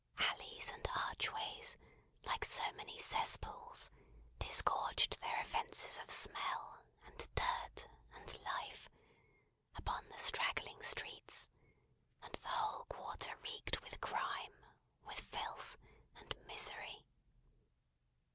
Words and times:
Alleys 0.19 0.71
and 0.71 0.87
archways, 1.11 1.77
like 2.23 2.43
so 2.43 2.63
many 2.71 2.97
cesspools, 2.97 3.91
disgorged 4.39 5.19
their 5.21 5.39
offences 5.39 5.99
of 6.01 6.09
smell, 6.09 6.81
and 7.05 7.27
dirt, 7.35 7.87
and 8.15 8.41
life, 8.43 8.89
upon 9.75 10.09
the 10.09 10.17
straggling 10.17 10.81
streets; 10.81 11.49
and 12.23 12.33
the 12.33 12.47
whole 12.47 12.85
quarter 12.85 13.35
reeked 13.43 13.83
with 13.83 14.01
crime, 14.01 14.65
with 15.05 15.19
filth, 15.19 15.77
and 16.15 16.35
misery. 16.47 17.05